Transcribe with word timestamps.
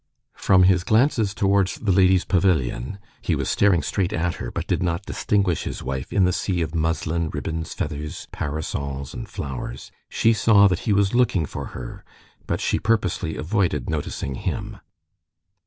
From 0.33 0.63
his 0.63 0.83
glances 0.83 1.35
towards 1.35 1.75
the 1.75 1.91
ladies' 1.91 2.25
pavilion 2.25 2.97
(he 3.21 3.35
was 3.35 3.51
staring 3.51 3.83
straight 3.83 4.11
at 4.11 4.37
her, 4.41 4.49
but 4.49 4.65
did 4.65 4.81
not 4.81 5.05
distinguish 5.05 5.61
his 5.65 5.83
wife 5.83 6.11
in 6.11 6.23
the 6.25 6.33
sea 6.33 6.63
of 6.63 6.73
muslin, 6.73 7.29
ribbons, 7.29 7.75
feathers, 7.75 8.27
parasols 8.31 9.13
and 9.13 9.29
flowers) 9.29 9.91
she 10.09 10.33
saw 10.33 10.67
that 10.67 10.79
he 10.89 10.91
was 10.91 11.13
looking 11.13 11.45
for 11.45 11.65
her, 11.77 12.03
but 12.47 12.59
she 12.59 12.79
purposely 12.79 13.35
avoided 13.37 13.91
noticing 13.91 14.33
him. 14.33 14.77